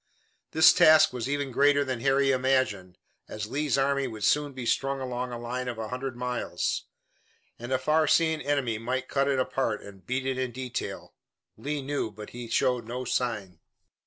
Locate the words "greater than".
1.51-1.99